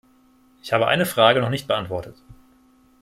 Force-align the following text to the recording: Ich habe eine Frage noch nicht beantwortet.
Ich 0.63 0.73
habe 0.73 0.87
eine 0.87 1.05
Frage 1.05 1.41
noch 1.41 1.51
nicht 1.51 1.67
beantwortet. 1.67 2.15